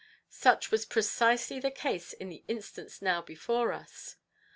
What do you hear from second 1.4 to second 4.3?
the case in the instance now before us.